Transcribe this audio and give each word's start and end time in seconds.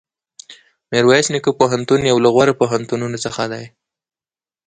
میرویس 0.91 1.27
نیکه 1.33 1.51
پوهنتون 1.59 2.01
یو 2.09 2.17
له 2.23 2.29
غوره 2.35 2.53
پوهنتونونو 2.59 3.17
څخه 3.25 3.43
دی. 3.51 3.65